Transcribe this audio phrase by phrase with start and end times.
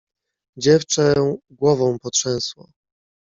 [0.57, 2.69] "Dziewczę głową potrzęsło."